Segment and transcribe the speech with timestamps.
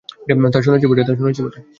[0.53, 1.41] তা শুনেছি
[1.45, 1.59] বটে।